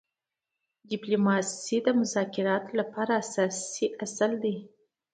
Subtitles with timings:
[0.89, 4.55] ډيپلوماسي د مذاکراتو لپاره اساسي اصل دی.